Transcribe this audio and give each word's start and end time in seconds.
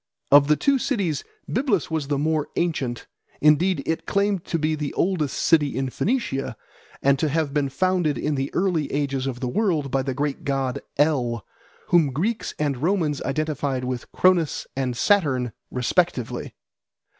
Of 0.31 0.47
the 0.47 0.55
two 0.55 0.79
cities 0.79 1.23
Byblus 1.47 1.91
was 1.91 2.07
the 2.07 2.17
more 2.17 2.47
ancient; 2.55 3.05
indeed 3.39 3.83
it 3.85 4.07
claimed 4.07 4.43
to 4.45 4.57
be 4.57 4.73
the 4.73 4.95
oldest 4.95 5.37
city 5.37 5.77
in 5.77 5.91
Phoenicia, 5.91 6.57
and 7.03 7.19
to 7.19 7.29
have 7.29 7.53
been 7.53 7.69
founded 7.69 8.17
in 8.17 8.33
the 8.33 8.51
early 8.55 8.91
ages 8.91 9.27
of 9.27 9.41
the 9.41 9.47
world 9.47 9.91
by 9.91 10.01
the 10.01 10.15
great 10.15 10.43
god 10.43 10.79
El, 10.97 11.45
whom 11.89 12.11
Greeks 12.13 12.55
and 12.57 12.77
Romans 12.81 13.21
identified 13.21 13.83
with 13.83 14.11
Cronus 14.11 14.65
and 14.75 14.97
Saturn 14.97 15.51
respectively. 15.69 16.55